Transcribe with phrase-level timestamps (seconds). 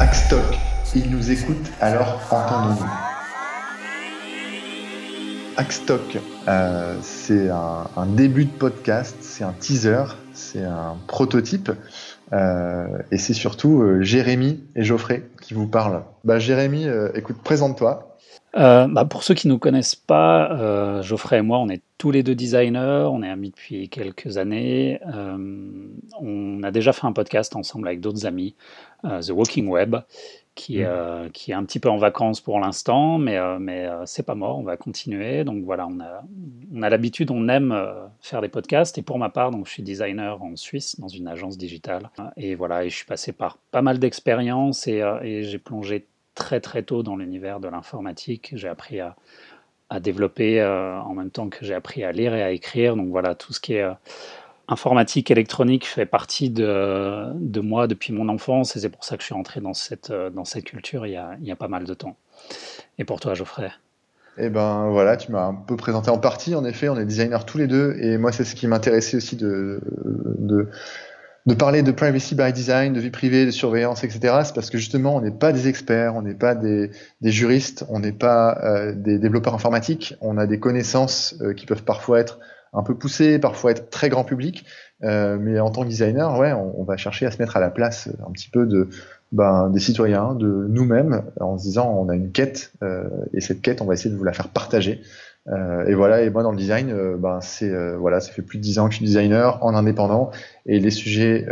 [0.00, 0.56] Axstock,
[0.94, 2.86] il nous écoute, alors entendons-nous.
[5.56, 11.72] Axstock, euh, c'est un, début de podcast, c'est un teaser, c'est un prototype,
[12.32, 16.02] et c'est surtout euh, Jérémy et Geoffrey qui vous parlent.
[16.24, 18.16] Bah, Jérémy, écoute, présente-toi.
[18.54, 22.22] Bah, pour ceux qui ne nous connaissent pas, Geoffrey et moi, on est tous les
[22.22, 25.00] deux designers, on est amis depuis quelques années.
[26.20, 28.54] on a déjà fait un podcast ensemble avec d'autres amis,
[29.04, 29.96] The Walking Web,
[30.58, 30.86] qui, mmh.
[30.86, 34.24] euh, qui est un petit peu en vacances pour l'instant, mais, euh, mais euh, c'est
[34.24, 35.44] pas mort, on va continuer.
[35.44, 36.24] Donc voilà, on a,
[36.74, 37.72] on a l'habitude, on aime
[38.20, 38.98] faire des podcasts.
[38.98, 42.10] Et pour ma part, donc, je suis designer en Suisse dans une agence digitale.
[42.36, 46.60] Et voilà, et je suis passé par pas mal d'expériences et, et j'ai plongé très
[46.60, 48.50] très tôt dans l'univers de l'informatique.
[48.54, 49.14] J'ai appris à,
[49.90, 52.96] à développer en même temps que j'ai appris à lire et à écrire.
[52.96, 53.86] Donc voilà, tout ce qui est
[54.68, 59.26] informatique électronique fait partie de, moi depuis mon enfance et c'est pour ça que je
[59.26, 61.84] suis entré dans cette, dans cette culture il y, a, il y a pas mal
[61.84, 62.16] de temps.
[62.98, 63.70] Et pour toi, Geoffrey?
[64.40, 66.54] Eh ben voilà, tu m'as un peu présenté en partie.
[66.54, 69.34] En effet, on est designers tous les deux, et moi c'est ce qui m'intéressait aussi
[69.34, 69.80] de,
[70.38, 70.68] de,
[71.46, 74.42] de, parler de privacy by design, de vie privée, de surveillance, etc.
[74.44, 77.84] C'est parce que justement, on n'est pas des experts, on n'est pas des, des, juristes,
[77.88, 80.14] on n'est pas euh, des développeurs informatiques.
[80.20, 82.38] On a des connaissances euh, qui peuvent parfois être
[82.72, 84.64] un peu poussé, parfois être très grand public.
[85.04, 87.70] Euh, mais en tant que designer, ouais, on, va chercher à se mettre à la
[87.70, 88.88] place un petit peu de,
[89.30, 93.62] ben, des citoyens, de nous-mêmes, en se disant on a une quête euh, et cette
[93.62, 95.00] quête, on va essayer de vous la faire partager.
[95.48, 98.62] Euh, et voilà, et moi dans le design, ben c'est voilà, ça fait plus de
[98.62, 100.30] dix ans que je suis designer en indépendant
[100.66, 101.46] et les sujets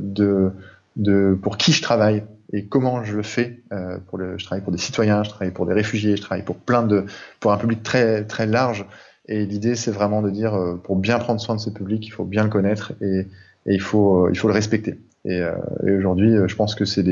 [0.00, 0.50] de,
[0.96, 3.62] de pour qui je travaille et comment je le fais.
[4.08, 6.56] pour le, je travaille pour des citoyens, je travaille pour des réfugiés, je travaille pour
[6.56, 7.06] plein de
[7.38, 8.84] pour un public très très large.
[9.30, 12.10] Et l'idée, c'est vraiment de dire, euh, pour bien prendre soin de ce public, il
[12.10, 13.28] faut bien le connaître et,
[13.64, 14.98] il, faut, euh, il faut le respecter.
[15.24, 15.54] Et, euh,
[15.96, 17.04] aujourd'hui, je pense que c'est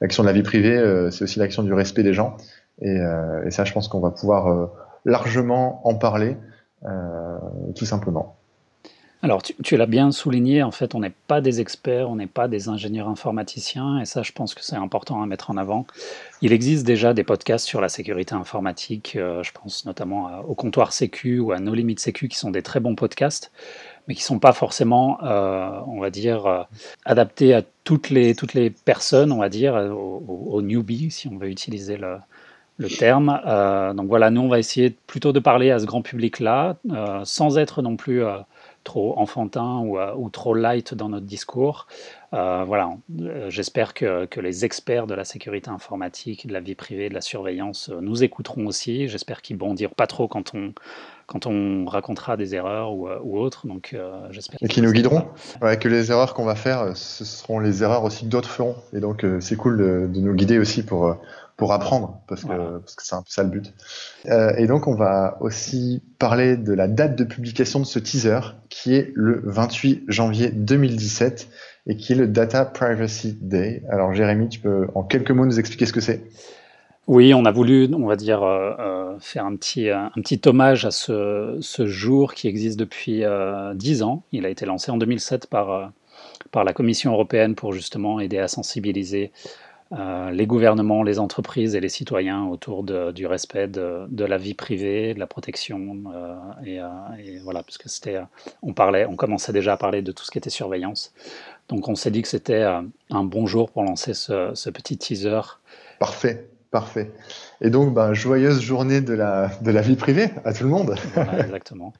[0.00, 0.78] l'action de la vie privée,
[1.10, 2.36] c'est aussi l'action du respect des gens.
[2.80, 2.98] Et
[3.50, 4.70] ça, je pense qu'on va pouvoir
[5.04, 6.36] largement en parler,
[7.74, 8.39] tout simplement.
[9.22, 12.48] Alors, tu, l'as bien souligné, en fait, on n'est pas des experts, on n'est pas
[12.48, 15.86] des ingénieurs informaticiens, et ça, je pense que c'est important à mettre en avant.
[16.40, 20.94] Il existe déjà des podcasts sur la sécurité informatique, euh, je pense notamment au comptoir
[20.94, 23.52] Sécu ou à No Limit Sécu, qui sont des très bons podcasts,
[24.08, 26.62] mais qui ne sont pas forcément, euh, on va dire, euh,
[27.04, 31.50] adaptés à toutes les, toutes les personnes, on va dire, aux, newbies, si on veut
[31.50, 32.16] utiliser le,
[32.78, 33.38] le terme.
[33.94, 36.76] donc voilà, nous, on va essayer plutôt de parler à ce grand public-là,
[37.24, 38.22] sans être non plus
[38.84, 41.86] trop enfantin euh, ou, trop light dans notre discours.
[42.32, 46.74] Euh, voilà, euh, j'espère que, que, les experts de la sécurité informatique, de la vie
[46.74, 49.08] privée, de la surveillance nous écouteront aussi.
[49.08, 50.72] J'espère qu'ils bondiront pas trop quand on,
[51.26, 53.66] quand on racontera des erreurs ou, ou autres.
[53.66, 53.96] Donc,
[54.30, 54.58] j'espère.
[54.62, 55.26] Et qui nous guideront.
[55.60, 58.76] Ouais, que les erreurs qu'on va faire, ce seront les erreurs aussi que d'autres feront.
[58.92, 61.16] Et donc, c'est cool de, de, nous guider aussi pour
[61.60, 62.50] pour apprendre, parce que
[62.96, 63.74] c'est un peu ça le but.
[64.30, 68.40] Euh, et donc on va aussi parler de la date de publication de ce teaser,
[68.70, 71.48] qui est le 28 janvier 2017
[71.86, 73.82] et qui est le Data Privacy Day.
[73.90, 76.22] Alors Jérémy, tu peux en quelques mots nous expliquer ce que c'est?
[77.06, 80.86] Oui, on a voulu, on va dire, euh, euh, faire un petit, un petit hommage
[80.86, 83.22] à ce, ce jour qui existe depuis
[83.74, 84.22] dix ans.
[84.32, 85.92] Il a été lancé en 2007 par,
[86.52, 89.30] par la Commission européenne pour justement aider à sensibiliser
[89.92, 95.14] euh, les gouvernements, les entreprises et les citoyens autour du respect de, la vie privée,
[95.14, 96.04] de la protection.
[96.14, 96.34] Euh,
[96.64, 98.20] euh, et, voilà, parce que c'était,
[98.62, 101.12] on parlait, on commençait déjà à parler de tout ce qui était surveillance.
[101.68, 105.40] Donc on s'est dit que c'était un bon jour pour lancer ce, petit teaser.
[105.98, 107.10] Parfait, parfait.
[107.60, 110.94] Et donc, ben, joyeuse journée de la, de la vie privée à tout le monde.
[111.38, 111.92] exactement.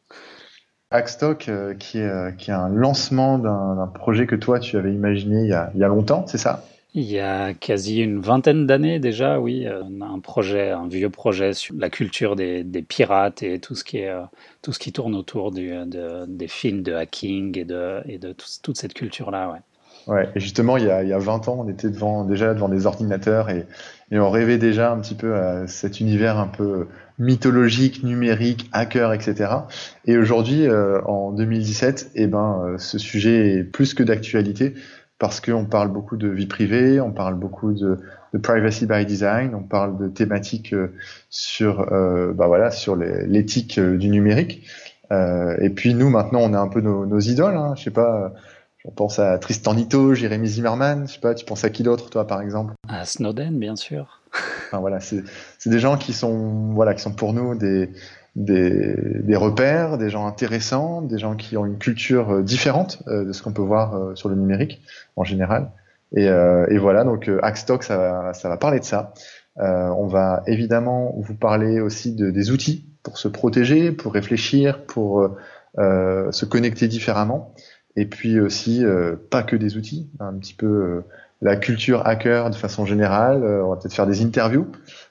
[0.93, 5.49] Hackstock, qui, est, qui est un lancement d'un projet que toi, tu avais imaginé il
[5.49, 6.65] y a, il y a longtemps, c'est ça?
[6.95, 11.53] Il y a quasi une vingtaine d'années déjà, oui, euh, un projet, un vieux projet
[11.53, 14.23] sur la culture des, pirates et tout ce qui est euh,
[14.63, 19.53] tout ce qui tourne autour du, des films de hacking et de, toute cette culture-là,
[19.53, 19.59] ouais.
[20.35, 22.87] Et justement, il y, a, il y a 20 ans, on était déjà devant des
[22.87, 23.67] ordinateurs et,
[24.11, 26.89] et on rêvait déjà un petit peu à cet univers un peu
[27.19, 29.53] mythologique, numérique, hacker, etc.
[30.07, 34.75] Et aujourd'hui, euh, en 2017, eh ben, ce sujet est plus que d'actualité
[35.21, 38.01] parce qu'on parle beaucoup de vie privée, on parle beaucoup de,
[38.33, 40.95] de, privacy by design, on parle de thématiques euh,
[41.29, 44.67] sur, euh, bah voilà, sur l'éthique euh, du numérique.
[45.13, 47.55] Euh, et puis nous, maintenant, on a un peu nos, nos idoles.
[47.55, 48.33] Hein, je sais pas,
[48.79, 51.07] je pense à Tristan Nito, Jérémy Zimmerman.
[51.07, 52.73] Je sais pas, tu penses à qui d'autre, toi, par exemple?
[52.89, 54.23] À Snowden, bien sûr.
[54.69, 55.23] Enfin, voilà, c'est
[55.67, 57.91] des gens qui sont, voilà, qui sont pour nous des,
[58.37, 63.25] des, des, repères, des gens intéressants, des gens qui ont une culture euh, différente euh,
[63.25, 64.81] de ce qu'on peut voir euh, sur le numérique
[65.17, 65.71] en général.
[66.17, 69.15] Et, et voilà, donc Hackstock, ça va, ça va parler de ça.
[69.57, 75.31] on va évidemment vous parler aussi de, des outils pour se protéger, pour réfléchir, pour
[75.77, 77.55] se connecter différemment.
[77.95, 78.85] Et puis aussi,
[79.31, 81.05] pas que des outils, un petit peu
[81.43, 83.45] la culture hacker de façon générale.
[83.45, 84.67] on va peut-être faire des interviews.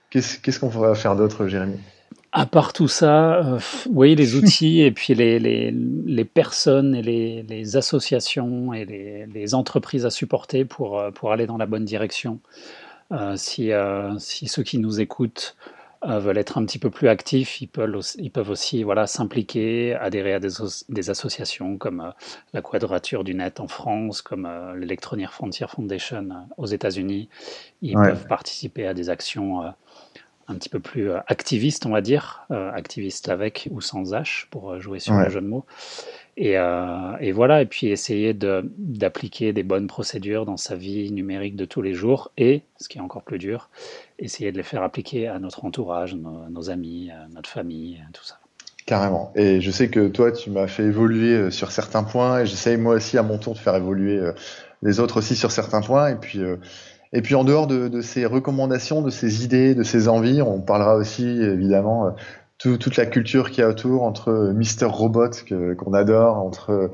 [0.10, 1.80] Qu'est-ce qu'on va faire d'autre, Jérémy?
[2.32, 3.60] À part tout ça, euh,
[3.90, 9.56] oui, les outils et puis les, les, les personnes et les, les, associations et les,
[9.56, 12.40] entreprises à supporter pour, euh, pour aller dans la bonne direction.
[13.12, 13.72] Euh, si,
[14.20, 15.56] si, ceux qui nous écoutent
[16.02, 19.96] veulent être un petit peu plus actifs, ils peuvent aussi, ils peuvent aussi voilà, s'impliquer,
[19.96, 20.50] adhérer à des,
[20.88, 22.14] des associations comme
[22.54, 24.48] la Quadrature du Net en France, comme
[24.78, 27.28] l'Electronic Frontier Foundation aux États-Unis.
[27.82, 29.64] Ils peuvent participer à des actions
[30.50, 34.48] un petit peu plus euh, activiste, on va dire, euh, activiste avec ou sans H
[34.50, 35.66] pour euh, jouer sur le jeu de mots.
[36.38, 41.66] Et, et, voilà, et puis essayer d'appliquer des bonnes procédures dans sa vie numérique de
[41.66, 43.70] tous les jours, et, ce qui est encore plus dur,
[44.20, 48.40] essayer de les faire appliquer à notre entourage, nos, amis, notre famille, tout ça.
[48.86, 49.34] Carrément.
[49.36, 52.96] Et je sais que toi, tu m'as fait évoluer sur certains points, et j'essaye moi
[52.96, 54.22] aussi à mon tour de faire évoluer
[54.82, 56.40] les autres aussi sur certains points, et puis
[57.12, 60.96] et puis en dehors de, ces recommandations, de ces idées, de ces envies, on parlera
[60.96, 62.12] aussi évidemment euh,
[62.78, 65.32] toute la culture qu'il y a autour entre euh, Mister Robot
[65.78, 66.88] qu'on adore, entre euh,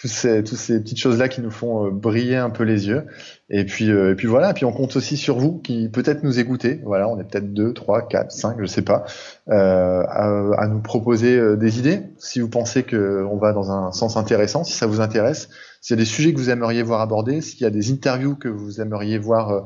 [0.00, 3.06] toutes ces, toutes ces petites choses-là qui nous font briller un peu les yeux.
[3.50, 6.38] Et puis, et puis voilà, et puis on compte aussi sur vous qui peut-être nous
[6.38, 6.80] écoutez.
[6.84, 9.04] Voilà, on est peut-être deux, trois, quatre, cinq, je sais pas,
[9.48, 12.02] euh, à, à, nous proposer des idées.
[12.18, 15.48] Si vous pensez qu'on va dans un sens intéressant, si ça vous intéresse,
[15.80, 18.36] s'il y a des sujets que vous aimeriez voir abordés, s'il y a des interviews
[18.36, 19.60] que vous aimeriez voir euh,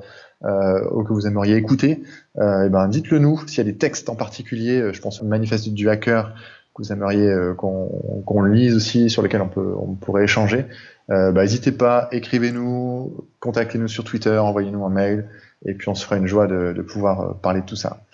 [0.45, 2.03] euh ou que vous aimeriez écouter,
[2.39, 3.41] euh, eh ben dites-le nous.
[3.47, 6.35] S'il y a des textes en particulier, euh, je pense au manifeste du hacker
[6.75, 10.67] que vous aimeriez euh, qu'on lise aussi, sur lesquels on, on pourrait échanger,
[11.09, 15.29] bah, n'hésitez pas, écrivez-nous, contactez-nous sur Twitter, envoyez-nous un mail,
[15.67, 18.05] et puis on se fera une joie de, de pouvoir parler de tout ça.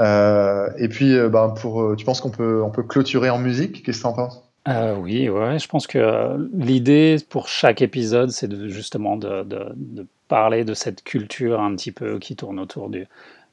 [0.00, 3.84] Euh, et puis, bah, pour, tu penses qu'on peut, on peut clôturer en musique?
[3.84, 4.44] Qu'est-ce que tu en penses?
[4.66, 10.06] Euh, oui, ouais, je pense que euh, l'idée pour chaque épisode, c'est justement de, de,
[10.26, 13.06] parler de cette culture un petit peu qui tourne autour du,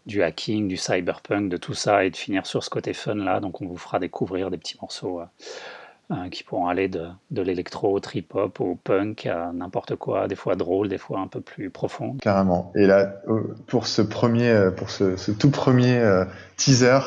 [0.05, 3.39] du hacking, du cyberpunk, de tout ça, et de finir sur ce côté fun là.
[3.39, 5.25] Donc on vous fera découvrir des petits morceaux euh,
[6.11, 10.55] euh, qui pourront aller de, l'électro au trip-hop au punk à n'importe quoi, des fois
[10.55, 12.17] drôle, des fois un peu plus profond.
[12.21, 12.71] Carrément.
[12.75, 14.69] Et là, euh, pour ce premier,
[15.39, 16.23] tout premier
[16.57, 16.99] teaser,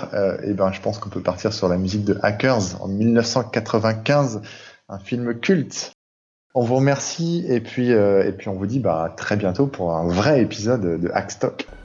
[0.45, 4.41] eh ben, je pense qu'on peut partir sur la musique de Hackers en 1995,
[4.89, 5.93] un film culte.
[6.57, 10.07] On vous remercie et puis, et puis on vous dit bah, très bientôt pour un
[10.07, 11.67] vrai épisode de Hackstock.